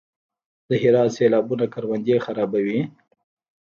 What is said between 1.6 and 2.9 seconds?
کروندې خرابوي؟